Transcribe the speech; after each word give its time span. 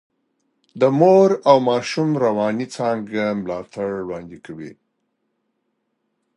د 0.79 0.83
مور 0.99 1.29
او 1.49 1.57
ماشوم 1.69 2.09
رواني 2.25 2.67
څانګه 2.75 3.21
ملاتړ 3.41 3.87
وړاندې 4.05 4.37
کوي. 4.45 4.71